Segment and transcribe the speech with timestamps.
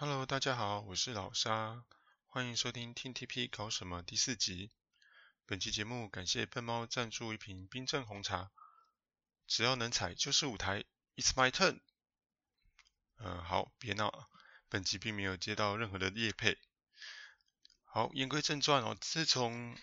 [0.00, 1.82] Hello，大家好，我是老沙，
[2.28, 4.70] 欢迎收听 TTP 搞什么第四集。
[5.44, 8.52] 本期节目感谢笨猫赞助一瓶冰镇红茶，
[9.48, 10.84] 只要能踩就是舞台
[11.16, 11.80] ，It's my turn。
[13.18, 14.30] 嗯，好，别闹，
[14.68, 16.56] 本集并没有接到任何的业配。
[17.82, 19.76] 好，言归正传哦，自从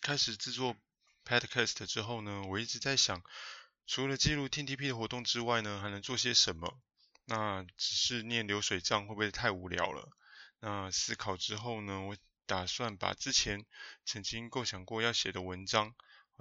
[0.00, 0.76] 开始制作
[1.24, 3.22] Podcast 之后呢，我一直在想，
[3.86, 6.82] 除了记录 TTP 的活动之外呢，还能做些什么？
[7.24, 10.10] 那只是念流水账会不会太无聊了？
[10.60, 13.64] 那思考之后呢，我打算把之前
[14.04, 15.94] 曾经构想过要写的文章，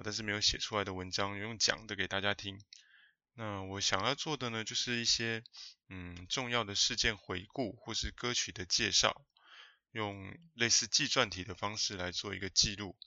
[0.03, 2.59] 但是没有写出来的文章，用讲的给大家听。
[3.33, 5.43] 那我想要做的呢，就是一些
[5.87, 9.25] 嗯重要的事件回顾，或是歌曲的介绍，
[9.91, 12.97] 用类似纪传体的方式来做一个记录。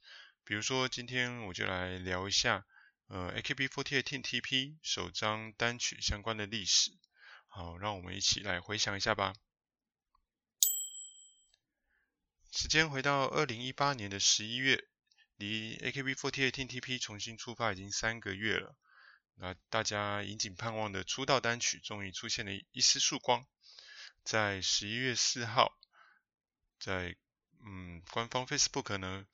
[0.45, 2.65] 比如说今天我就来聊一下
[3.09, 6.91] 呃 AKB48 Team TP 首张单曲相关的历史。
[7.57, 9.33] 好，让我们一起来回想一下吧。
[12.51, 14.89] 时间回到二零一八年的十一月，
[15.37, 18.75] 离 AKB48 TTP 重新出发已经三个月了。
[19.37, 23.47] 那大家引颈盼望的出道单曲终于出现了一丝曙光，
[24.25, 25.79] 在十一月四号，
[26.81, 27.15] 在
[27.65, 29.29] 嗯官方 Facebook 呢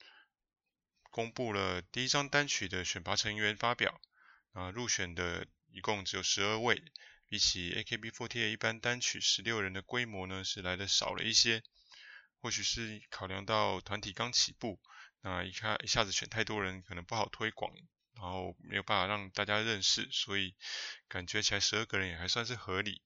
[1.11, 3.99] 公布了第一张单曲的选拔成员发表，
[4.53, 6.85] 啊入选的一共只有十二位。
[7.31, 11.63] 比起 AKB48 一般单曲十六人的规模呢，是来的少了一些。
[12.41, 14.81] 或许是考量到团体刚起步，
[15.21, 17.73] 那一看一下子选太多人可能不好推广，
[18.15, 20.57] 然后没有办法让大家认识，所以
[21.07, 23.01] 感觉起来十二个人也还算是合理。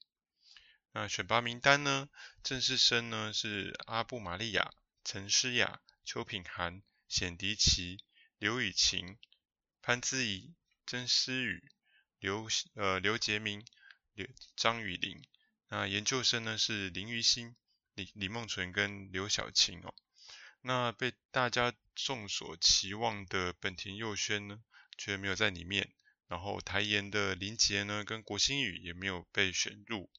[0.92, 2.08] 那选拔名单呢，
[2.42, 4.72] 正式生呢是阿布玛利亚、
[5.04, 8.02] 陈诗雅、邱品涵、显迪奇、
[8.38, 9.18] 刘雨晴、
[9.82, 10.54] 潘姿怡、
[10.86, 11.62] 曾思雨、
[12.20, 13.62] 刘呃刘杰明。
[14.56, 15.22] 张雨玲，
[15.68, 17.56] 那研究生呢是林于心、
[17.94, 19.94] 李李梦纯跟刘晓晴哦。
[20.60, 24.62] 那被大家众所期望的本田佑宣呢，
[24.96, 25.92] 却没有在里面。
[26.26, 30.10] 然后台研的林杰呢跟郭心宇也没有被选入。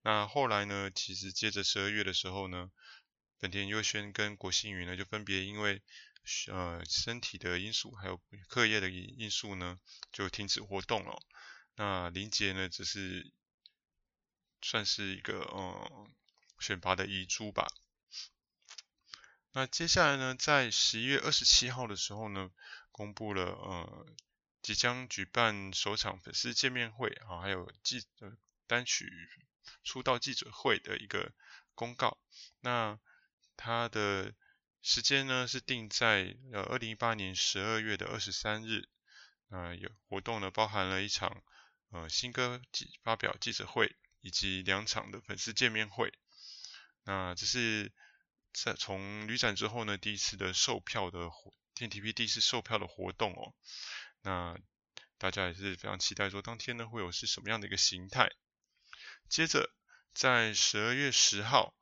[0.00, 2.70] 那后来呢，其实接着十二月的时候呢，
[3.38, 5.82] 本田佑宣跟郭心宇呢就分别因为
[6.50, 9.78] 呃身体的因素还有课业的因素呢，
[10.10, 11.22] 就停止活动了。
[11.76, 13.30] 那林杰呢，只是
[14.62, 16.08] 算是一个嗯
[16.60, 17.66] 选拔的遗珠吧。
[19.52, 22.50] 那接下来呢，在十一月二十七号的时候呢，
[22.90, 24.06] 公布了呃
[24.62, 28.32] 即将举办首场粉丝见面会啊，还有记呃
[28.66, 29.10] 单曲
[29.84, 31.32] 出道记者会的一个
[31.74, 32.16] 公告。
[32.60, 32.98] 那
[33.56, 34.32] 它的
[34.80, 38.88] 时间呢是定在呃二零一八年十二月的二十三日。
[39.50, 41.42] 呃，有活动呢，包含了一场。
[41.90, 46.12] 呃，新歌记发表记者会以及两场的粉丝见面会，
[47.04, 47.92] 那这是
[48.52, 53.52] 在从旅展之后呢，第一次的售票的活，Team TP 第一次售票的活动哦。
[54.22, 54.56] 那
[55.18, 58.30] 大家也是非常期待说，当天呢会有是什么样的一个形态。
[59.28, 59.70] 接着
[60.14, 61.74] 在十二月十号，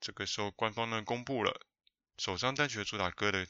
[0.00, 1.64] 这个时候官方呢公布了
[2.18, 3.46] 首张单曲的主打歌的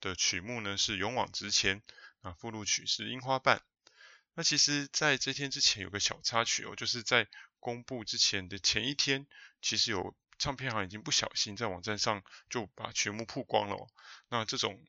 [0.00, 1.80] 的曲目呢是《勇往直前》，
[2.22, 3.58] 啊，附录曲是《樱花瓣》。
[4.34, 7.28] 那其实，在这天之前有个小插曲哦，就是在
[7.60, 9.26] 公布之前的前一天，
[9.62, 13.86] 其实有唱片行已经不小心在网站上就把曲目曝光了哦。
[14.28, 14.82] 那这种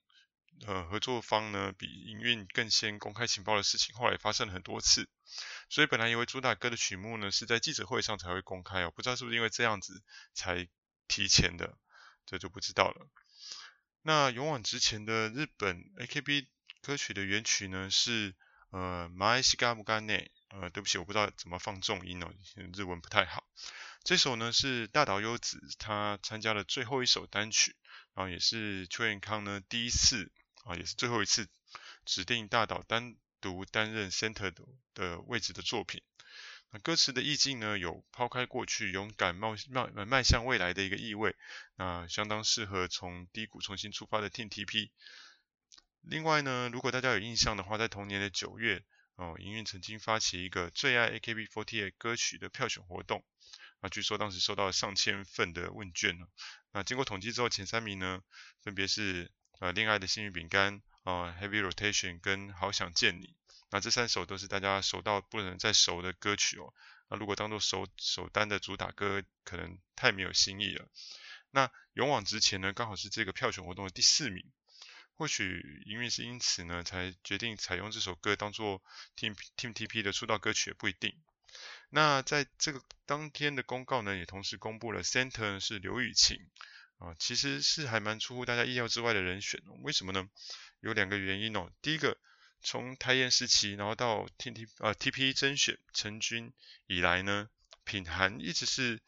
[0.65, 5.09] 呃合作方呢，比营运更先公开情报的事情，后来发生了很多次。
[5.69, 10.01] 所以本来以为主打歌的曲目呢是在记者会上才会公开哦，不知道是不是因为这样子
[10.33, 10.67] 才
[11.07, 11.77] 提前的，
[12.25, 13.09] 这就不知道了。
[14.01, 16.47] 那勇往直前的日本 AKB
[16.81, 18.33] 歌曲的原曲呢是。
[18.71, 22.33] 呃，马爱西嘎木嘎内，呃，对不起，我不知道怎么放重音哦，
[22.73, 23.45] 日文不太好。
[24.03, 27.75] 这首呢是大岛优子她参加了最后一首单曲，
[28.13, 30.31] 然后也是秋元康呢第一次
[30.63, 31.47] 啊，也是最后一次
[32.05, 36.01] 指定大岛单独担任 center 的的位置的作品。
[36.69, 41.35] 那歌词的意境呢，有抛开过去，勇敢冒冒迈向未来的一个意味，
[41.75, 44.89] 那相当适合从低谷重新出发的 TNTP。
[46.01, 48.83] 另外呢，如果大家有印象的话，在同年的九月，
[49.15, 53.23] 哦，营运曾经发起一个最爱 AKB48 歌曲的票选活动，
[53.79, 56.25] 啊，据说当时收到了上千份的问卷呢。
[56.71, 58.21] 那经过统计之后，前三名呢，
[58.63, 63.35] 分别是呃恋爱的幸运饼干，啊，Heavy Rotation 跟好想见你。
[63.69, 66.73] 那这三首都是大家熟到不能再熟的歌曲哦。
[67.09, 70.89] 那如果当做首首单的主打歌，可能太没有新意了。
[71.51, 74.51] 那勇往直前呢，刚好是这个票选活动的第四名。
[75.21, 78.81] 或许因为是因此呢，才决定采用这首歌当做
[79.15, 81.13] Team Team TP 的出道歌曲，也不一定。
[81.91, 86.39] 那在这个当天的公告呢，也同时公布了 center 是刘雨晴
[86.97, 89.77] 啊，其实是还蛮出乎大家意料之外的人选哦。
[89.83, 90.27] 为什么呢？
[90.79, 91.71] 有两个原因哦。
[91.83, 92.17] 第一个，
[92.63, 96.51] 从台盐时期，然后到 T T 啊 TP 甄选成军
[96.87, 97.47] 以来呢，
[97.83, 98.99] 品涵一直是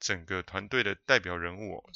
[0.00, 1.90] 整个团队的代表人物哦。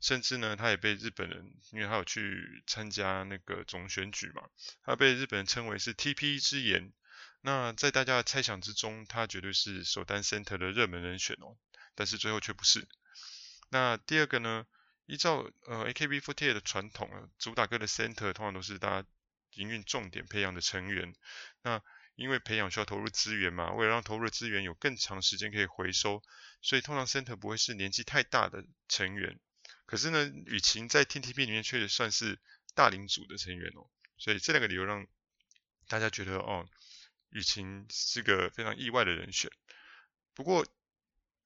[0.00, 4.42] 甚至呢，他也被日本人，因为他有去参加那个总选举嘛，
[4.82, 6.92] 他被日本人称为是 TP 之言。
[7.40, 11.56] 那在大家的猜想之中，他绝对是首单 center 的热门人选哦，
[11.94, 12.88] 但是最后却不是。
[13.68, 14.66] 那第二个呢，
[15.06, 19.08] 依照呃 AKB48 的传统啊，主打歌的 center 通常都是大家
[19.54, 21.14] 营运重点培养的成员。
[21.62, 21.82] 那
[22.16, 26.22] 因为培养需要投入资源嘛，为了让投入的资源有更长时间可以回收，
[26.62, 29.38] 所以通常 center 不会是年纪太大的成员。
[29.86, 32.38] 可是呢，雨晴在 TTP 里面确实算是
[32.74, 33.88] 大领主的成员哦，
[34.18, 35.06] 所以这两个理由让
[35.88, 36.68] 大家觉得哦。
[37.30, 39.50] 雨晴是个非常意外的人选，
[40.32, 40.64] 不过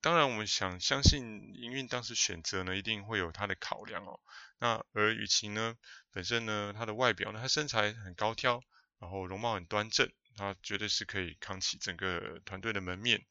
[0.01, 4.21] 当然我们想相信营运当时选择呢，一定会有他的考量哦。
[4.59, 5.77] 那而雨晴呢，
[6.13, 8.63] 本身呢，她的外表呢，她身材很高挑，
[9.01, 13.25] 然后容貌很端正，她绝对是可以扛起整个团队的门面。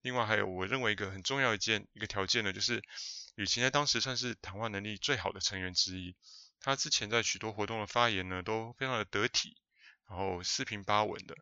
[0.00, 2.82] 另外还有我认为一个很重要一件一个条件呢，就是
[3.40, 6.14] 雨晴在当时算是谈话能力最好的成员之一，
[6.60, 9.56] 她之前在许多活动的发言呢，都非常的得体，
[10.06, 11.34] 然后四平八稳的。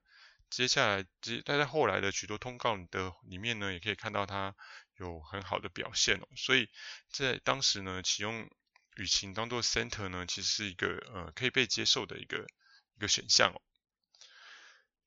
[0.48, 4.54] 接下来，接在后来的许多通告的里面呢，也可以看到他
[4.98, 6.28] 有很好的表现哦。
[6.36, 6.68] 所以
[7.10, 8.48] 在当时呢，启用
[8.94, 12.46] 雨晴当做 center 呢，其实是一个呃可以被接受的一个
[12.94, 13.60] 一个选项哦。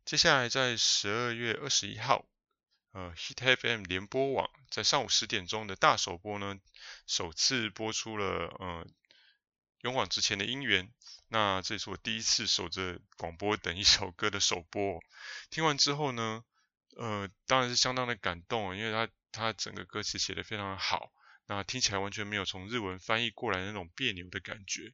[0.03, 2.27] 接下来在十二月二十一号，
[2.93, 6.59] 呃，Hit FM 联播网在上午十点钟的大首播呢，
[7.07, 8.85] 首次播出了呃
[9.81, 10.91] 勇往直前的音源。
[11.29, 14.99] 那这是我第一次守着广播等一首歌的首播，
[15.49, 16.43] 听完之后呢，
[16.97, 21.13] 呃，当然是相当的感动，因为他他整个歌词写得非常好，
[21.47, 24.93] 那听起来完全没有从日文翻译过来那种别扭的感觉，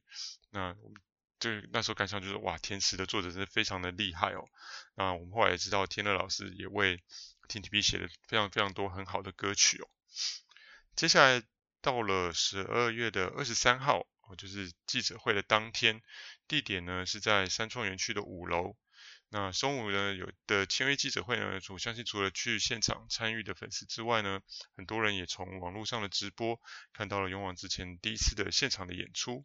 [0.50, 0.92] 那我
[1.40, 4.48] 就那时候感想就是哇，天池的作者真的非常的厉害哦。
[4.94, 7.02] 那我们后来也知道，天乐老师也为
[7.48, 9.88] TTP 写了非常非常多很好的歌曲哦。
[10.94, 11.42] 接下来
[11.80, 14.06] 到了十二月的二十三号。
[14.36, 16.02] 就是记者会的当天，
[16.46, 18.76] 地点呢是在三创园区的五楼。
[19.30, 24.42] 那中午呢有的签约记者会呢，我相信除了去现场参与的粉丝之外呢，
[24.76, 26.60] 很多人也从网络上的直播
[26.92, 29.42] 看到了勇往直前第一次的现场的演出。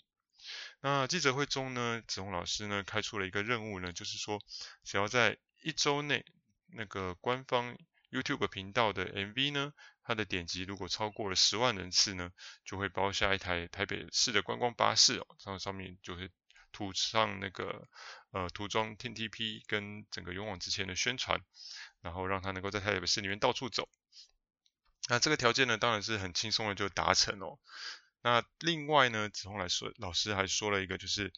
[0.81, 4.41] 那记者会中呢，子鸿老师呢开出了一个任务呢，就是说
[4.83, 6.25] 只要在一周内
[6.67, 7.77] 那个官方
[8.13, 9.73] YouTube 频道的 MV 呢。
[10.05, 12.29] 它的点击如果超过了十万人次呢，
[12.65, 16.29] 就会包下一台台北市的观光巴士哦，上上面就会
[16.73, 17.87] 涂上那个
[18.31, 21.39] 呃涂装 TTP 跟整个勇往直前的宣传，
[22.01, 23.87] 然后让它能够在台北市里面到处走。
[25.07, 27.57] 那这个条件呢，当然是很轻松的就达成哦。
[28.21, 31.31] 那另外呢，子鸿来说，老师还说了一个，就是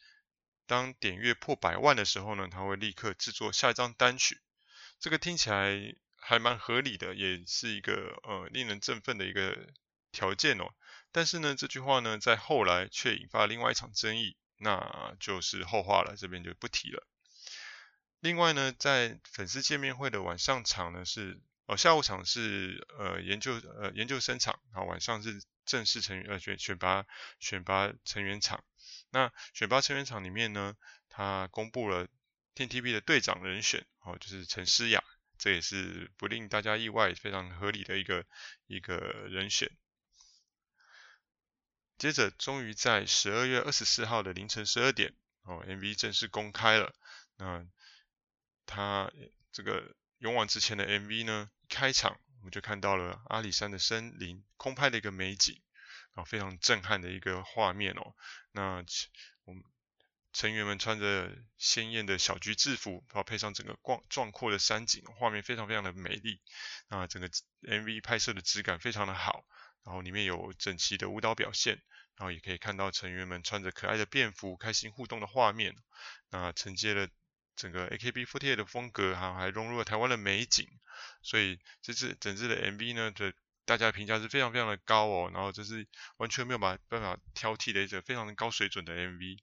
[0.66, 4.40] 当点阅破百万的时候呢，他会立刻制作下一张单曲。
[4.98, 5.94] 这个听起来。
[6.28, 9.56] 还蛮合理的，也是一个呃令人振奋的一个
[10.10, 10.74] 条件哦。
[11.12, 17.06] 但是呢，这句话呢，在后来却引发另外一场争议，那就是后话了，这边就不提了。
[18.18, 27.06] 另外呢，在粉丝见面会的晚上场呢是，呃下午场是呃研究呃研究生场，然后晚上是正式成员呃选选拔
[27.38, 28.64] 选拔成员场。
[29.10, 30.74] 那选拔成员场里面呢，
[31.08, 32.08] 他公布了
[32.56, 35.04] TTP 的队长人选，哦就是陈诗雅。
[35.38, 38.26] 这也是不令大家意外，非常合理的一个
[38.66, 38.96] 一个
[39.30, 39.70] 人选。
[41.98, 46.94] 接着，终于在十二月二十四号的凌晨十二点，哦，MV 正式公开了。
[47.36, 47.66] 那
[48.66, 49.10] 他
[49.52, 55.62] 这个勇往直前的 MV 呢，开场我们就看到了阿里山的森林，空拍的一个美景，
[56.14, 58.14] 然后非常震撼的一个画面哦。
[58.52, 58.84] 那
[59.44, 59.62] 我们。
[60.36, 66.42] 成员们穿着鲜艳的小橘制服，然后配上整个壮壮阔的山景，画面非常非常的美丽。
[66.88, 67.30] 啊，整个
[67.62, 69.46] MV 拍摄的质感非常的好，
[69.82, 71.80] 然后里面有整齐的舞蹈表现，
[72.16, 75.74] 然后也可以看到成员们穿着可爱的便服，开心互动的画面。
[76.28, 77.08] 那承接了
[77.54, 80.68] 整个 AKB48 的风格，哈，还融入了台湾的美景。
[81.22, 83.32] 所以这次整支的 MV 呢，的
[83.64, 85.30] 大家评价是非常非常的高哦。
[85.32, 85.88] 然后这是
[86.18, 89.38] 完全没有办法挑剔的一个非常高水准的 MV。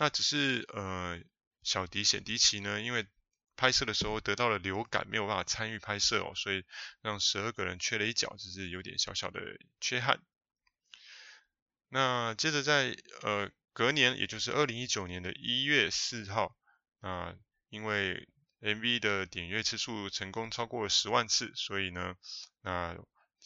[0.00, 1.20] 那只是呃
[1.62, 3.06] 小迪显迪奇呢，因为
[3.54, 6.64] 拍摄的时候得到了流感，没有办法参与拍摄哦，所以
[7.02, 9.40] 让十二个人缺了一角，只是有点小小的
[9.78, 10.22] 缺憾。
[11.90, 16.56] 那接着在呃隔年，也就是二零一九年的一月四号，
[17.00, 17.34] 啊，
[17.68, 18.26] 因为
[18.62, 22.16] MV 的点阅次数成功超过了十万次，所以呢，
[22.62, 22.96] 那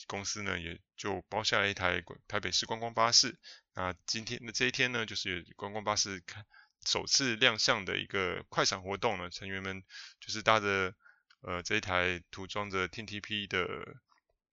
[0.07, 3.39] 公司呢也就包下了一台台北市观光巴士。
[3.75, 6.45] 那今天的这一天呢，就是观光巴士开
[6.87, 9.83] 首次亮相的一个快闪活动呢，成员们
[10.21, 10.95] 就是搭着
[11.41, 13.67] 呃这一台涂装着 TTP 的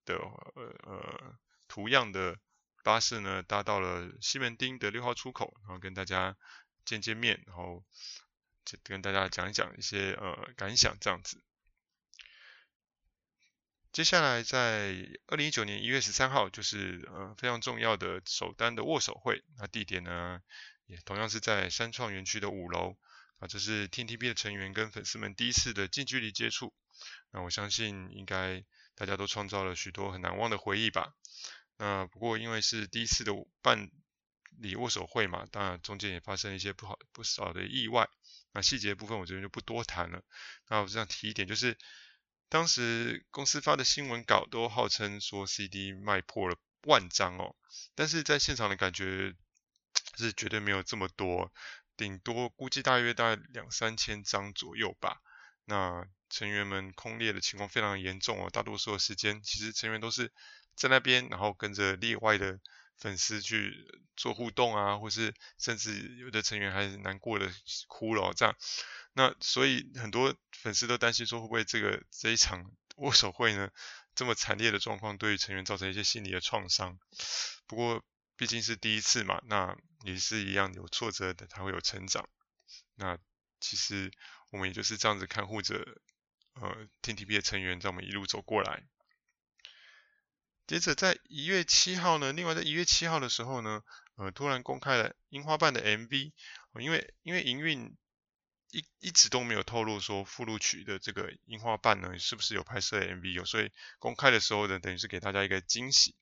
[0.06, 2.38] 的呃呃图样的
[2.84, 6.36] 巴士呢，搭到了西门町的六号出口，然后跟大家
[6.86, 7.84] 见见面，然后。
[8.84, 11.44] 跟大家讲一讲一些呃感想这样子。
[13.92, 14.96] 接下来在
[15.28, 19.44] 二零一九年一月十三号，就是呃非常重要的首单的握手会。
[19.58, 20.40] 那地点呢，
[20.86, 22.96] 也同样是在三创园区的五楼。
[23.40, 26.74] 啊，这是 TTP 的成员跟粉丝们第一次的近距离接触。
[27.32, 28.64] 那我相信应该
[28.96, 31.14] 大家都创造了许多很难忘的回忆吧。
[31.78, 33.90] 那不过因为是第一次的办
[34.60, 38.08] 理握手会嘛，当然中间也发生一些不好不少的意外。
[38.54, 40.24] 那细节部分我这边就不多谈了。
[40.70, 41.78] 那我这样提一点，就是
[42.52, 47.56] 当时公司发的新闻稿都号称说 CD 卖破了万张哦，
[47.96, 49.34] 但是在现场的感觉
[50.18, 51.54] 是绝对没有这么多，
[51.96, 55.22] 顶多估计大约大概两三千张左右吧。
[55.64, 60.34] 那成员们空列的情况非常严重哦，大多数的时间其实成员都是
[60.76, 62.60] 在那边，然后跟着列外的。
[63.02, 63.74] 粉丝去
[64.16, 67.52] 做互动啊，或是甚至有的成员还难过的
[67.88, 68.56] 哭了这样，
[69.14, 73.72] 那所以很多粉丝都担心说会不会这个这一场 握手会呢，
[74.14, 77.00] 这么惨烈的状况对于成员造成一些心理的创伤。
[77.66, 78.04] 不过
[78.38, 82.30] 毕竟是第一次嘛，那也是一样有挫折的，他会有成长。
[82.96, 83.18] 那
[83.60, 84.12] 其实
[84.52, 85.76] 我们也就是这样子看护着
[86.54, 88.84] 呃 TTP 的成员，在我们一路走过来。
[90.72, 93.84] 接着在一月七号呢，另外在一月七号的时候呢，
[94.16, 96.32] 呃，突然公开了樱花瓣的 MV，
[96.80, 97.98] 因为因为营运
[98.72, 106.16] 一一直都没有透露说附录曲的这个樱花瓣呢是不是有拍摄 MV 有，所以公开的时候呢，等于是给大家一个惊喜。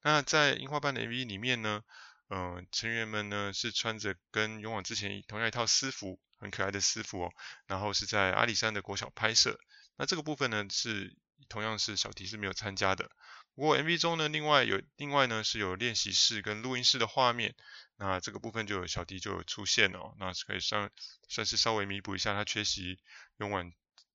[0.00, 1.82] 那在樱花瓣的 MV 里面呢，
[2.28, 7.32] 呃，成员们呢是穿着跟勇往之前同样一套私服，很可爱的私服哦，
[7.66, 9.60] 然后是在阿里山的国小拍摄。
[9.96, 11.14] 那这个部分呢是
[11.50, 13.10] 同样是小迪是没有参加的。
[13.54, 17.54] 不过 MV 中呢，另外有另外呢是有练习室跟录音室的画面，
[17.96, 20.90] 那这个部分就有小迪就有出现哦，那是可以算
[21.28, 22.98] 算是稍微弥补一下他缺席
[23.36, 23.70] 勇往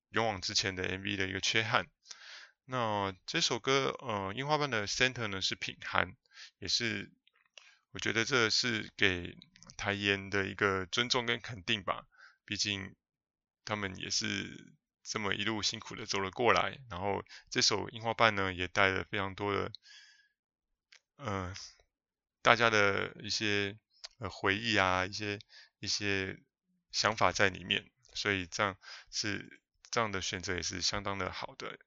[0.10, 1.86] 勇往直前的 MV 的一个缺憾。
[2.66, 6.16] 那这首歌呃樱花瓣的 center 呢是品涵，
[6.58, 7.12] 也是
[7.92, 9.38] 我觉得这是给
[9.78, 12.08] 台盐的一个尊重跟肯定吧，
[12.46, 12.96] 毕竟
[13.64, 14.74] 他们也是。
[15.06, 19.72] 这么一路辛苦的走了过来，然后这首樱花瓣呢，也带了非常多的，
[21.18, 21.54] 呃，
[22.42, 23.78] 大家的一些
[24.18, 25.40] 呃回忆啊，一些
[25.80, 26.40] 一些
[26.92, 28.76] 想法在里面，所以这样
[29.12, 31.78] 是这样的选择也是相当的好的。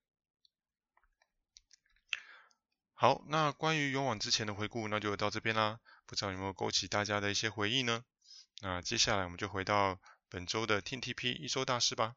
[2.95, 5.81] 好，那关于勇往直前的回顾，那就到这边啦。
[6.07, 8.05] 不知道有没有勾起大家的一些回忆呢？
[8.61, 12.15] 那接下来我们就回到本周的 TTP 一周大事吧。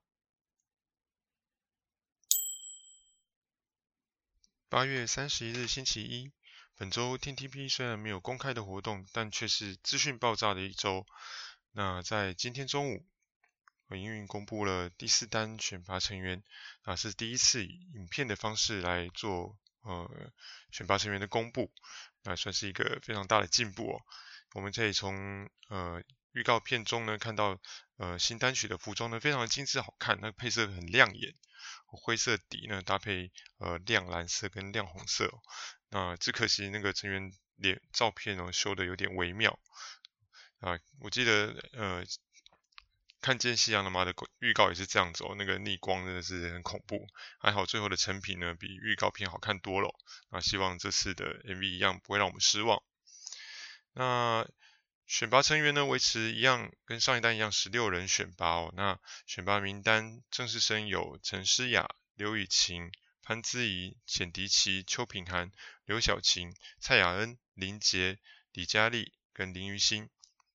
[4.71, 6.31] 八月三十一日星期一，
[6.77, 11.05] 本周 TTP 虽然没有公开的活动，但却是资讯爆炸的一周。
[11.73, 13.05] 那在今天中午，
[13.89, 16.41] 营运公布了第四单选拔成员，
[16.83, 20.09] 啊，是第一次以影片的方式来做呃
[20.71, 21.69] 选拔成员的公布，
[22.23, 24.01] 那算是一个非常大的进步哦。
[24.53, 26.01] 我们可以从呃
[26.31, 27.59] 预告片中呢看到，
[27.97, 31.35] 呃新单曲的服装呢非常的精致好看，那配色很亮眼。
[31.97, 35.41] 灰色底呢搭配呃亮蓝色跟亮红色，哦，
[35.89, 39.59] 那只可惜那个成员脸照片哦修的有点微妙。
[40.59, 42.03] 啊，我记得呃
[43.19, 47.07] 看见夕阳了吗的预告也是这样子哦，那个逆光真的是很恐怖，
[47.39, 49.93] 还好最后的成品呢比预告片好看多了，哦，
[50.31, 52.81] 那希望这次的 MV 一样不会让我们失望。
[53.93, 54.47] 那
[55.11, 58.73] 选拔成员呢，维持一样，跟上一单一样，十六人选拔哦。
[58.77, 62.89] 那选拔名单正式生有陈诗雅、刘雨晴、
[63.21, 65.51] 潘姿怡、简迪琪、邱品涵、
[65.83, 68.19] 刘晓晴、蔡雅恩、林杰、
[68.53, 70.09] 李佳丽跟林于心。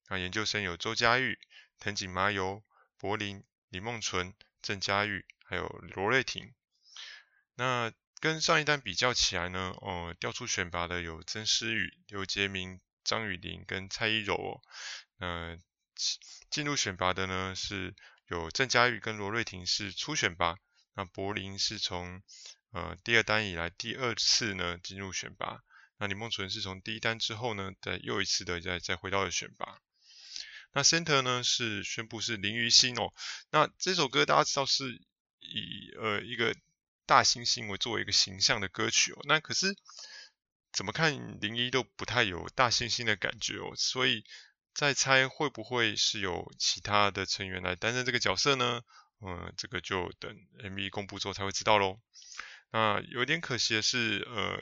[0.09, 1.39] 那研究生有周佳玉、
[1.79, 2.65] 藤井麻由、
[2.97, 4.33] 柏林、李梦纯、
[4.63, 6.55] 郑佳玉，还有罗瑞婷。
[7.57, 12.81] 那跟上一单比较起来呢，哦，调出选拔的有曾诗雨、刘杰明。
[13.07, 14.61] 张雨玲跟蔡依柔，哦，
[15.19, 15.59] 呃，
[16.51, 17.95] 进入选拔的呢是
[18.29, 20.57] 有郑嘉玉跟罗瑞婷是初选拔，
[20.95, 22.23] 那柏林是从
[22.73, 25.63] 呃第二单以来第二次呢进入选拔，
[25.97, 29.81] 那李梦纯是从第一单之后呢再又一次的再再回到了选拔，
[30.73, 33.15] 那 Center 呢是宣布是林于心哦。
[33.51, 35.01] 那这首歌大家知道是
[35.39, 36.55] 以呃一个
[37.07, 39.21] 大猩猩为作为一个形象的歌曲哦。
[39.25, 39.77] 那可是
[40.77, 44.25] 怎么看林一都不太有大猩猩的感觉哦，所以
[44.75, 48.83] 在猜会不会是有其他的成员来担任这个角色呢？
[49.23, 51.99] 嗯，这个就等 MV 公布之后才会知道喽。
[52.71, 54.59] 那有点可惜的是，呃，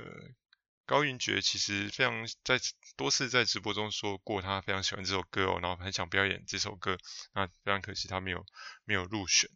[0.87, 2.61] 高云珏其实非常在
[2.97, 6.97] 多次在直播中说过，他非常喜欢这首歌哦，然后很想表演这首歌。
[7.33, 8.47] 那非常可惜，他没有
[8.85, 9.51] 没有入选。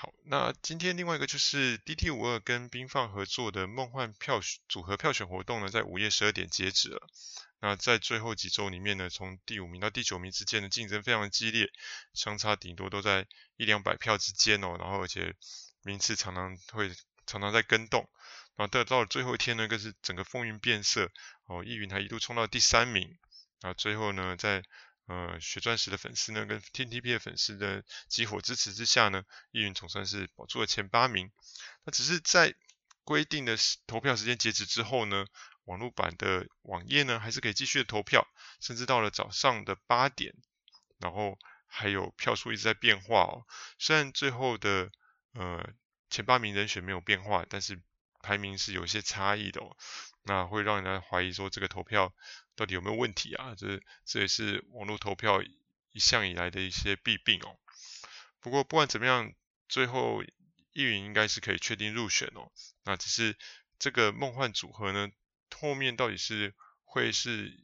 [0.00, 7.04] 好，那今天另外一个就是 DT52 跟冰放合作的梦幻票组合票选活动呢，在午夜十二点截止了。
[7.58, 11.68] 那在最后几周里面呢，从第五名到第九名之间的竞争非常激烈，
[12.14, 13.26] 相差顶多都在
[13.56, 14.76] 一两百票之间哦。
[14.78, 15.34] 然后而且
[15.82, 16.94] 名次常常会
[17.26, 18.08] 常常在更动，
[18.54, 21.10] 然后到到了最后一天呢，更是整个风云变色
[21.46, 21.64] 哦。
[21.64, 23.18] 易云还一度冲到第三名，
[23.62, 24.62] 然后最后呢，在
[25.08, 31.32] 呃血钻石的粉丝呢跟 TTP 的粉丝的集火支持之下呢，易云总算是保住了前八名。
[31.84, 32.54] 那只是在
[33.04, 35.26] 规定的投票时间截止之后呢，
[35.64, 38.28] 网络版的网页呢，还是可以继续的投票，
[38.60, 40.34] 甚至到了早上的八点，
[40.98, 43.46] 然后还有票数一直在变化哦。
[43.78, 44.90] 虽然最后的
[45.32, 45.66] 呃
[46.10, 47.80] 前八名人选没有变化，但是
[48.22, 49.74] 排名是有一些差异的哦。
[50.24, 52.12] 那会让人怀疑说这个投票
[52.58, 53.54] 到底有没有问题啊？
[53.54, 55.40] 这这也是网络投票
[55.92, 57.56] 一向以来的一些弊病哦。
[58.40, 59.32] 不过不管怎么样，
[59.68, 60.24] 最后
[60.72, 62.50] 易云应该是可以确定入选哦。
[62.82, 63.36] 那只是
[63.78, 65.08] 这个梦幻组合呢，
[65.56, 67.62] 后面到底是会是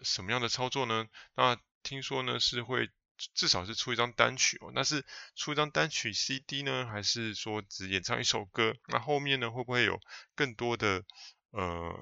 [0.00, 1.06] 什么样的操作呢？
[1.36, 2.90] 那听说呢是会
[3.34, 5.04] 至少是出一张单曲哦，那是
[5.36, 8.74] 出一张单曲 CD 呢，还是说只演唱一首歌？
[8.88, 10.00] 那后面呢会不会有
[10.34, 11.04] 更多的
[11.50, 11.96] 呃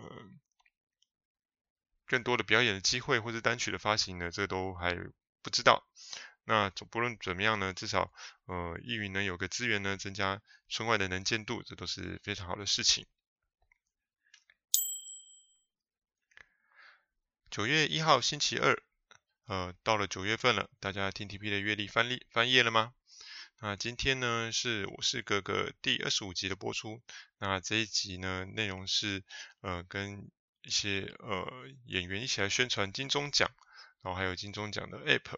[2.11, 4.33] 更多的表演的机会，或是单曲的发行呢？
[4.33, 4.97] 这都还
[5.43, 5.87] 不知道。
[6.43, 8.13] 那总不论怎么样呢，至少
[8.47, 13.07] 呃易云能有个资源呢，增加村外的能见度，这都是非常好的事情。
[17.49, 18.83] 九月一号星期二，
[19.47, 22.93] 呃，到了九月份了，大家听 TP 的月历翻历翻页了吗？
[23.61, 27.01] 那今天呢是我是哥哥第二十五集的播出。
[27.39, 29.23] 那这一集呢内容是
[29.61, 30.29] 呃跟
[30.63, 31.47] 一些呃
[31.87, 33.51] 演员一起来宣传金钟奖，
[34.03, 35.37] 然后还有金钟奖的 App。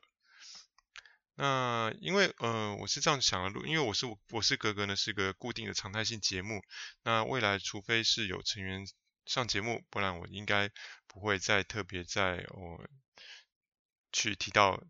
[1.34, 6.62] 那因为呃我是这样想的，因为我是我是格格呢是个固定的常态性节目。
[7.02, 8.86] 那未来除非是有成员
[9.24, 10.70] 上节目，不然我应该
[11.06, 12.88] 不会再特别在我、哦、
[14.12, 14.82] 去提到，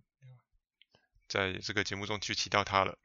[1.29, 2.99] 在这个节目中去提到他了。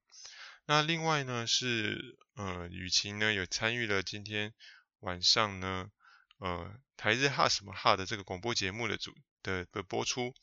[0.65, 4.53] 那另外呢是呃雨晴呢有参与了今天
[4.99, 5.91] 晚上呢
[6.37, 10.33] 呃台日哈什么哈的这个广播节目的主的的播出。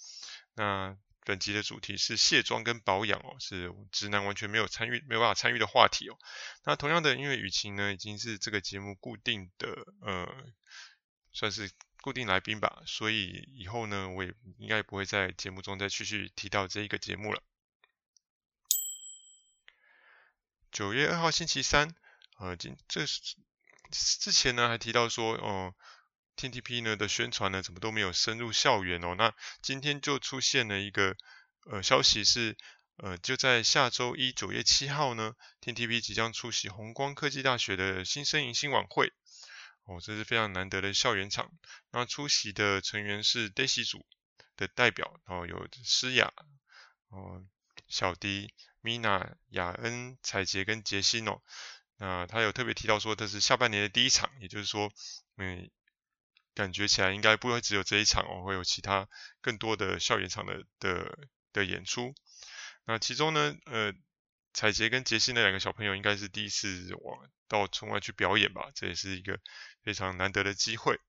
[0.55, 6.19] 那本集的主题是卸妆跟保养哦，是直男完全没有参与没有办法参与的话题哦。
[6.65, 9.69] 那同样的，因为雨晴呢已经是这个节目固定的
[10.01, 10.53] 呃。
[11.37, 11.69] 算是
[12.01, 17.43] 固定来宾吧，所以以后呢，我也应该不会在节目中再继续提到这一个节目了。
[20.71, 21.93] 九月二号星期三，
[22.39, 23.21] 呃，今这是
[23.91, 25.75] 之前呢还提到说，哦、呃
[26.37, 31.17] ，TTP 呢的宣传呢怎么都没有深入校园哦，那今天就出现了一个
[31.71, 32.57] 呃消息是，
[32.97, 39.13] 呃，就在下周一九月七号呢，TTP 即将出席红光科技大学的新生迎新晚会。
[39.85, 41.53] 哦，这是非常难得的校园场。
[41.91, 44.07] 那出席的成员是 Daisy 组
[44.57, 46.33] 的代表，然后有诗雅、
[47.09, 47.45] 哦
[47.87, 51.43] 小迪、Mina、雅恩、彩洁跟杰心哦。
[51.97, 54.93] 那他有特别提到说，这是下半年的第一场，也就是说，
[55.37, 55.71] 嗯，
[56.55, 59.09] 感觉起来应该不会只有这一场哦，会有其他
[59.41, 62.15] 更多的校园场的的的演出。
[62.85, 63.93] 那其中呢，呃。
[64.57, 69.41] 彩洁跟杰西那两个小朋友应该是第一次往到村外去表演吧，这也是一个
[69.83, 71.01] 非常难得的机会。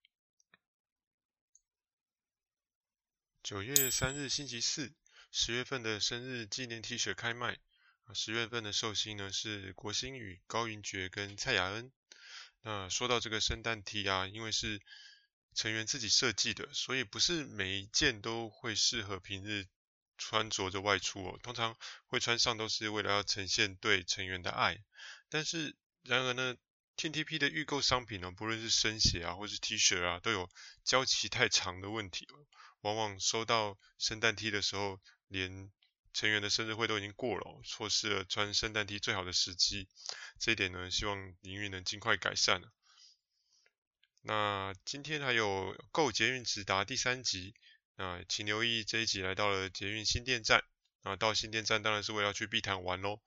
[3.44, 4.96] 九月三日星期四，
[5.30, 7.60] 十月份的生日纪念 T 恤开卖。
[8.14, 11.92] 十月份的寿星呢是郭心宇、高云珏跟蔡雅恩。
[12.62, 14.82] 那说到这个圣诞 T 啊，因为是
[15.54, 19.66] 成员自己设计的，所以不是每一件都会适合平日。
[20.18, 24.82] 穿着着外出哦，通常会穿上都是为了要呈现对成员的爱。
[25.28, 26.56] 但是然而呢
[26.96, 30.50] ，TTP 的预购商品呢，不论是生鞋啊，或是 T 恤啊，都有
[30.86, 32.26] 交期太长的问题。
[32.80, 35.70] 往往收到圣诞 T 的时候，连
[36.16, 39.90] 成员的生日会都已经过了，错失了穿圣诞 T 最好的时机。
[40.40, 42.62] 这一点呢，希望营运能尽快改善。
[44.22, 47.54] 那今天还有《购捷运直达》第三集。
[47.98, 50.64] 那请留意这一集来到了捷运新店站。
[51.04, 53.20] 那到新店站当然是为了去碧潭玩喽。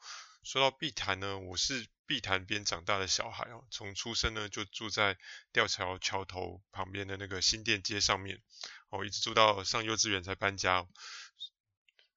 [0.42, 5.18] 说到碧潭呢，我是碧潭边长大的小孩哦，从出生呢就住在
[5.52, 8.40] 吊桥桥头旁边的那个新店街上面，
[8.88, 10.86] 哦，一直住到上幼稚园才搬家。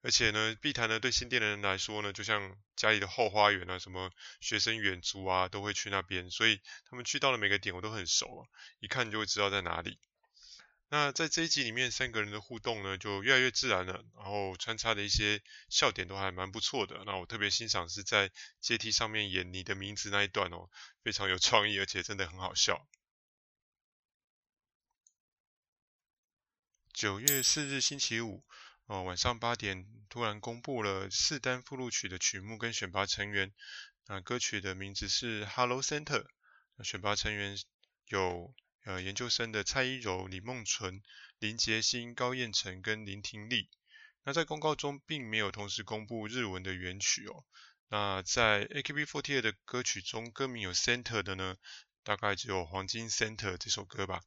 [0.03, 6.59] 而且呢，碧潭呢对新店的人来说呢，就像家里的后花园啊，什么学生远足啊都会去那边，所以
[6.89, 8.41] 他们去到的每个点我都很熟啊，
[8.79, 9.99] 一看就会知道在哪里。
[10.89, 17.03] 那在这一集里面，三个人的互动呢就越来越自然了，然后穿插的一些笑点都还蛮不错的。
[17.05, 20.69] 那我特别欣赏是在阶梯上面演你的名字那一段哦，
[21.03, 22.87] 非常有创意，而且真的很好笑。
[26.91, 28.43] 九月四日星期五。
[28.91, 33.53] 哦，晚上八点突然公布了四单附录曲的曲目跟选拔成员。
[34.05, 36.23] 那歌曲的名字是《Hello Center》。
[36.75, 37.57] 那选拔成员
[38.09, 41.01] 有呃研究生的蔡依柔、李梦纯、
[41.39, 43.69] 林杰星、高彦辰跟林婷丽。
[44.25, 47.45] 那在公告中并没有同时公布日文的原曲哦。
[47.87, 51.55] 那在 AKB48 的歌曲中，歌名有 Center 的呢，
[52.03, 54.21] 大概只有《黄金 Center》这首歌吧。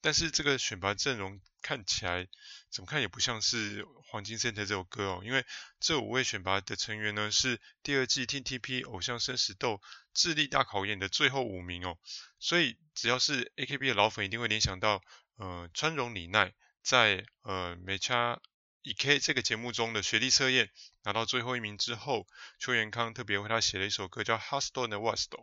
[0.00, 2.28] 但是这个选拔阵容看起来
[2.70, 5.44] 怎么看也不像是《黄金 Center》这首歌哦，因为
[5.80, 9.82] 这五位选拔的成员呢是第二季 TTP 偶像生死斗
[10.14, 11.98] 智力大考验的最后五名哦，
[12.38, 15.02] 所以只要是 AKB 的老粉一定会联想到
[15.36, 18.40] 呃川荣李奈在呃美差
[18.84, 20.70] EK 这个节目中的学历测验
[21.02, 22.24] 拿到最后一名之后，
[22.60, 25.42] 秋元康特别为他写了一首歌叫《Hustle and Whistle》，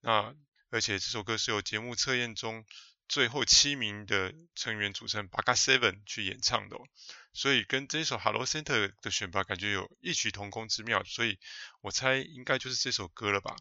[0.00, 0.34] 那
[0.70, 2.64] 而且这首歌是由节目测验中。
[3.08, 6.80] 最后七名的成员组成 Baka Seven 去演唱的哦，
[7.32, 11.38] 所以跟这首 Hello Center 的选拔感觉有异曲同工之妙，所以
[11.80, 13.56] 我猜应该就是这首歌了吧。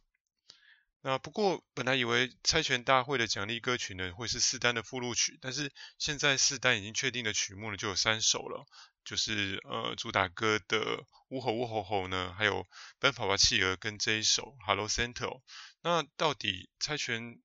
[1.02, 8.66] 那不过本来以为猜拳大会的奖励歌曲呢会是四单的附录曲，但是现在四单已经确定的曲目呢就有三首了，
[9.06, 12.68] 就是呃主打歌的呜吼呜吼吼呢，还有
[13.00, 15.42] 奔跑吧企鹅跟这一首 Hello Center。
[15.82, 17.40] 那到底猜拳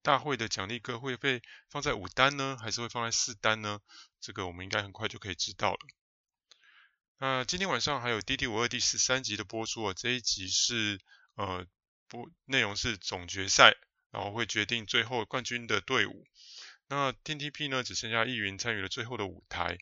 [0.00, 3.80] 大会的奖励歌会被放在五单呢，还是会放在四单呢？
[4.20, 5.78] 这个我们应该很快就可以知道了。
[7.18, 11.00] 那今天晚上还有 DD52 第十三集的播出啊，这一集是
[11.34, 11.66] 呃
[12.14, 13.74] 不内容是总决赛，
[14.12, 16.24] 然后会决定最后冠军的队伍。
[16.86, 19.78] 那 Team TP 呢，只剩下易云参与了最后的舞台。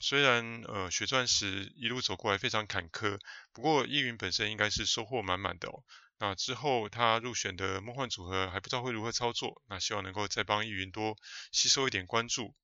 [0.00, 3.20] 虽然呃血钻石一路走过来非常坎坷，
[3.52, 5.84] 不过易云本身应该是收获满满的哦。
[6.18, 11.18] 那之后他入选的梦幻组合还不知道会如何操作，那希望能够再帮易云多
[11.52, 12.54] 吸收一点关注。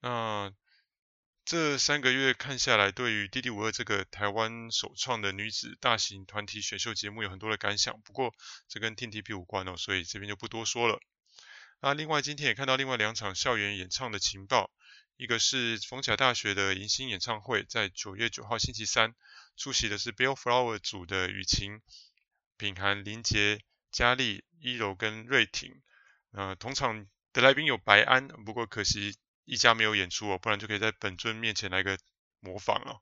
[0.00, 0.52] 那
[1.46, 8.34] 这三个月看下来，对于 DD52 这个台湾首创的女子大型团体选秀节目有很多的感想，不过
[8.66, 10.98] 这跟 Team TP 无关哦，所以这边就不多说了。
[11.80, 14.72] 那另外今天也看到另外两场校园演唱的情报，
[15.16, 19.14] 一个是逢甲大学的迎新演唱会，在九月九号星期三
[19.56, 21.80] 出席的是 Bellflower 组的雨晴。
[22.56, 23.60] 品涵、林杰、
[23.92, 25.80] 佳丽、依柔跟瑞婷，
[26.32, 29.14] 呃，同场的来宾有白安，不过可惜
[29.46, 31.98] 一家没有演出哦，不然就可以在本尊面前来个
[32.40, 33.00] 模仿哦。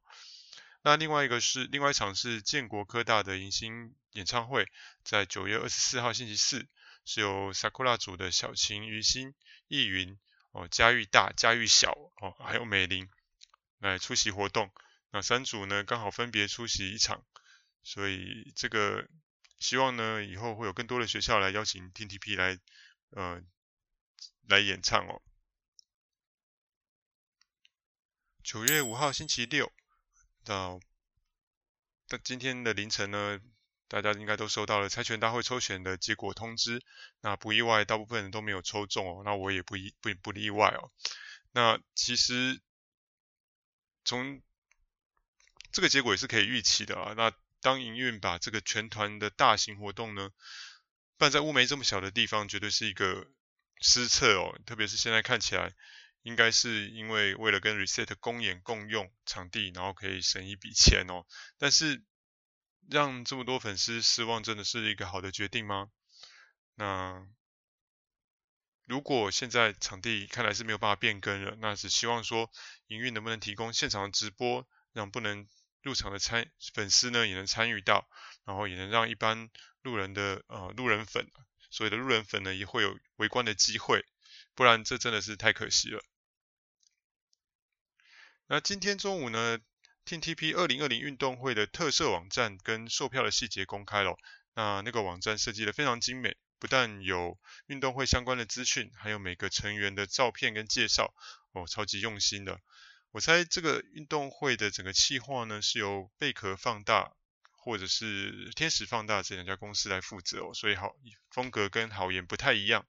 [0.82, 4.68] 那另外一个是，另外一场是建国科大的迎新演唱会，
[5.02, 6.68] 在九月二十四号星期四，
[7.04, 9.34] 是由 Sakura 组的小晴、于心、
[9.66, 10.16] 易云、
[10.52, 13.08] 哦，嘉玉大、嘉玉小哦，还有美玲
[13.80, 14.70] 来出席活动。
[15.10, 17.24] 那三组呢，刚好分别出席一场，
[17.82, 19.08] 所以这个。
[19.60, 22.58] 希望呢，以后会有更多的学校来邀请 TTP 来，
[23.10, 23.40] 呃，
[24.46, 25.22] 来演唱哦。
[28.44, 29.72] 九月五号星期六
[30.44, 30.78] 到，
[32.06, 33.40] 到今天的凌晨呢，
[33.88, 36.82] 大家应该都收到了猜拳大会抽选的结果通知。
[37.22, 39.22] 那不意外，大部分人都没有抽中哦。
[39.24, 40.92] 那我也不意不不例外哦。
[41.52, 42.60] 那其实
[44.04, 44.42] 从
[45.72, 47.14] 这个结果也是可以预期的啊。
[47.16, 50.28] 那当营运把这个全团的大型活动呢
[51.16, 53.26] 办在乌梅这么小的地方，绝对是一个
[53.80, 54.60] 失策哦。
[54.66, 55.72] 特别是现在看起来，
[56.24, 61.24] 应该是因为为了跟 Reset 公演共用场地，然后可以省一笔钱哦。
[61.56, 62.02] 但是
[62.90, 65.88] 让这么多粉丝失望，真的是一个好的决定吗？
[66.74, 67.24] 那
[68.84, 72.50] 如果现在场地看来是没有办法变更了，那只希望说
[72.88, 75.46] 营运能不能提供现场直播，让不能。
[75.84, 78.08] 入场的参粉丝呢也能参与到，
[78.46, 79.50] 然后也能让一般
[79.82, 81.30] 路人的呃路人粉，
[81.68, 84.02] 所谓的路人粉呢也会有围观的机会，
[84.54, 86.02] 不然这真的是太可惜了。
[88.46, 89.58] 那今天中午呢
[90.04, 94.18] ，Team TP 二零二零运动会的特色网站跟售票的细节公开了，
[94.54, 101.14] 那那个网站设计的非常精美，不但有运动会相关的资讯，还有每个成员的照片跟介绍，
[101.52, 102.60] 哦，超级用心的。
[103.12, 107.12] 我猜这个运动会的整个企划呢，是由贝壳放大
[107.52, 110.94] 或者是天使放大这两家公司来负责哦，所以好
[111.30, 112.84] 风格跟好言不太一样。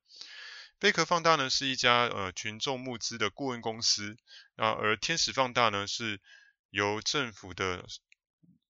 [0.79, 4.17] 贝壳放大呢是一家呃群众募资的顾问公司，
[4.55, 6.21] 啊，而天使放大呢是
[6.69, 7.85] 由政府的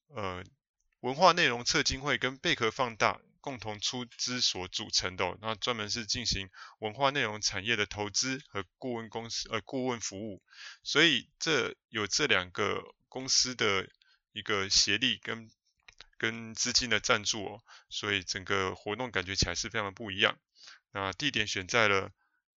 [0.08, 0.44] 呃
[1.00, 3.20] 文化内容策进会跟贝壳放大。
[3.42, 10.42] 共同出资所组成的、那专门是进行文化内容产业的投资和顾问公司呃顾问服务，
[10.82, 13.88] 所以这有这两个公司的
[14.32, 15.48] 一个协力跟
[16.18, 20.40] 跟资金的赞助哦，所以整个活动感觉起来是非常的不一样。
[20.96, 22.10] 那地点选在了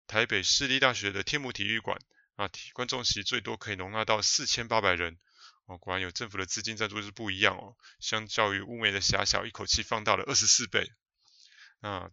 [0.05, 1.99] 台北市立大学的天母体育馆，
[2.35, 5.17] 啊，观众席最多可以容纳到四千八百人。
[5.65, 7.75] 哦，果然有政府的资金赞助是不一样哦。
[7.99, 10.91] 相较于乌梅的狭小，一口气放大了二十四倍。
[11.79, 12.11] 那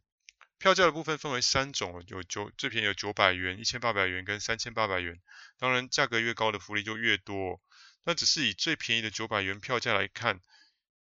[0.58, 5.20] 票价的部分分为三种，有九最便宜有九百元、一千八百元跟三千八百元。
[5.58, 7.60] 当然，价格越高的福利就越多。
[8.04, 10.40] 那只是以最便宜的九百元票价来看，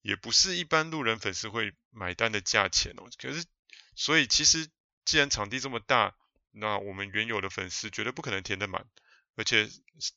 [0.01, 3.09] 也不是一般路人粉丝会买单的价钱哦。
[3.17, 3.45] 可是，
[3.95, 4.67] 所以其实
[5.05, 6.15] 既然场地这么大，
[6.51, 8.85] 那我们原有的粉丝绝对不可能填得满。
[9.35, 9.67] 而且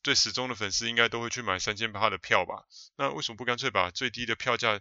[0.03, 2.67] 最死忠的粉丝应该都会去买三千八的票吧？
[2.97, 4.79] 那为什么不干脆把最低的票价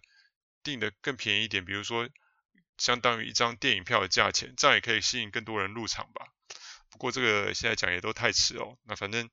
[0.63, 1.65] 定得更便宜一点？
[1.65, 2.07] 比如说
[2.77, 6.27] 相当于一张电影票的价钱，这样也可以吸引更多人入场吧？
[6.91, 8.77] 不过这个现在讲也都太迟哦。
[8.85, 9.31] 那反正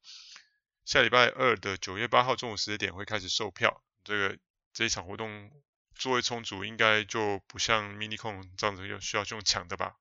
[0.86, 4.38] 下礼拜二的九月八号中午十点会开始售票，这个
[4.72, 5.52] 这一场活动
[5.96, 9.98] 座位充足，应该就不像 MiniCon 这样子要需要这种抢的吧？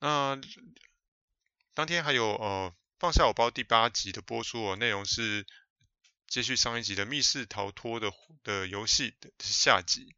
[0.00, 0.40] 那。
[1.74, 5.44] 当天还有呃放下我包第八集的播出哦，内容是
[6.26, 8.10] 接续上一集的密室逃脱的
[8.42, 10.16] 的游戏的下集。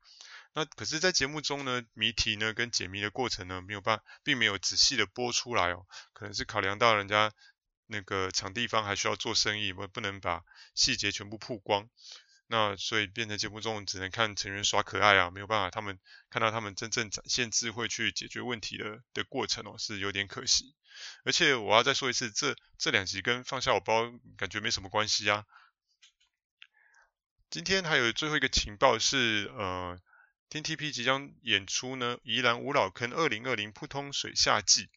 [0.52, 7.32] 那可是，在节目中呢，谜题呢跟解谜的过程呢没有办，并没有仔细的播出来哦，可能是考量到人家
[7.86, 10.44] 那个场地方还需要做生意，我不能把
[10.76, 11.90] 细节全部曝光。
[12.50, 15.98] 那所以变成节目中只能看成员耍可爱啊，没有办法他们
[16.30, 20.74] 看到他们真正展现智慧去解决问题的的过程哦，是有点可惜。
[21.24, 25.44] 而且我要再说一次，这这两集跟放下我包感觉没什么关系啊。
[27.50, 30.00] 今天还有最后一个情报是，呃
[30.48, 34.88] ，TTP 即将演出呢，宜兰五老坑二零二零扑通水下季。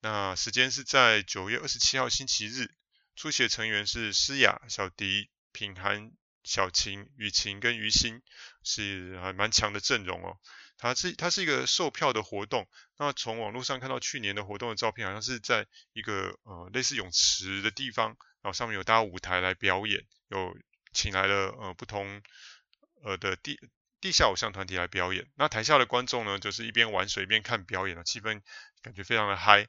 [0.00, 2.74] 那时间是在九月二十七号星期日，
[3.14, 6.10] 出席的成员是诗雅、小迪、品涵。
[6.44, 8.22] 小晴、雨晴跟于心
[8.62, 10.38] 是还蛮强的阵容哦。
[10.76, 12.66] 它是它是一个售票的活动。
[12.98, 20.56] 那从网络上看到去年的活动的照片，好像是在一个呃类似泳池的地方，然后上面有搭舞台来表演，有
[20.92, 22.22] 请来了呃不同
[23.04, 23.60] 呃的地
[24.00, 25.28] 地下偶像团体来表演。
[25.34, 28.40] 那台下的观众呢，就是一边玩水一边看表演的气氛
[28.80, 29.68] 感觉非常的嗨。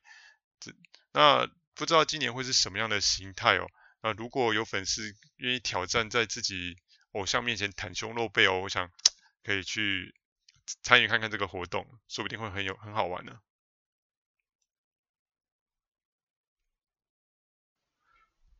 [0.61, 0.71] 这
[1.11, 3.67] 那不知道今年会是什么样的形态哦。
[4.03, 6.77] 那如果有粉丝愿意挑战在自己
[7.11, 8.89] 偶像面前袒胸露背哦，我想
[9.43, 10.15] 可以去
[10.81, 13.39] 参与看看这个活动，说不定会很有很好玩呢。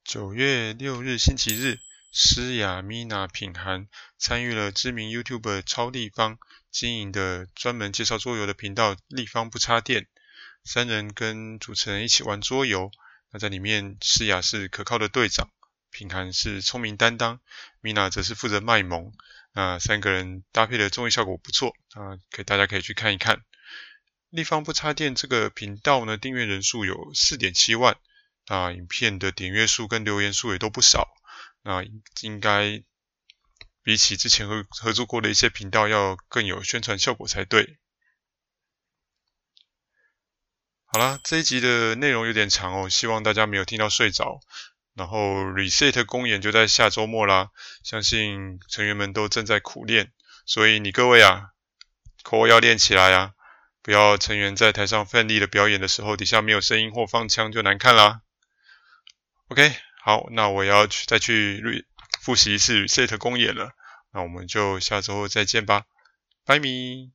[0.04, 1.80] 九月六日星期日，
[2.12, 6.38] 诗雅、Mina、品涵参与了知名 YouTube 超立方
[6.70, 10.08] 经营的专门介绍桌游的频道“立方不插电”，
[10.66, 12.92] 三人跟主持人一起玩桌游。
[13.32, 15.50] 那在里面，诗雅是可靠的队长，
[15.89, 17.39] 品涵是聪明担当，
[17.80, 19.13] 米娜则是负责卖萌。
[19.54, 23.41] 那三个人搭配的综艺效果不错啊，可以大家可以去看一看。
[24.30, 27.98] 立方不插电这个频道呢，订阅人数有四点七万，
[28.48, 31.08] 啊，影片的点阅数跟留言数也都不少。
[31.63, 31.84] 那
[32.22, 32.82] 应该
[33.84, 37.78] 比起之前合合作过的一些频道要更有宣传效果才对。
[40.94, 44.42] 好啦，这一集的内容有点长哦，希望大家没有听到睡着。
[44.94, 47.48] 然后 Reset 公演就在下周末啦，
[47.82, 50.12] 相信成员们都正在苦练，
[50.46, 51.52] 所以你各位啊，
[52.24, 53.32] 口要练起来啊，
[53.82, 58.20] 不要成员在台上奋力的表演的时候，底下没有声音或放枪就难看啦。
[59.48, 59.74] OK，
[60.04, 61.86] 好，那我要去再去
[62.22, 63.72] 复习一次 Reset 公演了，
[64.12, 65.86] 那我们就下周再见吧，
[66.46, 67.14] 拜咪。